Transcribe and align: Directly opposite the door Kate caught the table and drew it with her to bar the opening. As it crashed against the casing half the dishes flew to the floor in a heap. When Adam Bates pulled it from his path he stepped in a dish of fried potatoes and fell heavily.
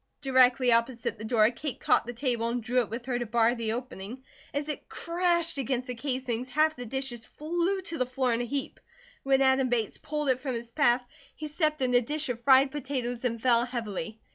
Directly 0.21 0.71
opposite 0.71 1.19
the 1.19 1.23
door 1.23 1.51
Kate 1.51 1.79
caught 1.79 2.07
the 2.07 2.13
table 2.13 2.47
and 2.49 2.63
drew 2.63 2.79
it 2.79 2.89
with 2.89 3.05
her 3.05 3.19
to 3.19 3.25
bar 3.27 3.53
the 3.53 3.73
opening. 3.73 4.23
As 4.51 4.67
it 4.67 4.89
crashed 4.89 5.59
against 5.59 5.85
the 5.87 5.93
casing 5.93 6.43
half 6.45 6.75
the 6.75 6.87
dishes 6.87 7.23
flew 7.27 7.81
to 7.83 7.99
the 7.99 8.07
floor 8.07 8.33
in 8.33 8.41
a 8.41 8.45
heap. 8.45 8.79
When 9.21 9.43
Adam 9.43 9.69
Bates 9.69 9.99
pulled 9.99 10.29
it 10.29 10.39
from 10.39 10.55
his 10.55 10.71
path 10.71 11.05
he 11.35 11.47
stepped 11.47 11.83
in 11.83 11.93
a 11.93 12.01
dish 12.01 12.29
of 12.29 12.41
fried 12.41 12.71
potatoes 12.71 13.23
and 13.23 13.39
fell 13.39 13.63
heavily. 13.63 14.19